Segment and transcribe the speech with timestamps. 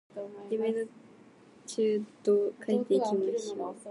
[0.49, 0.79] 夢の
[1.67, 3.07] 中道描いていきま
[3.37, 3.75] しょう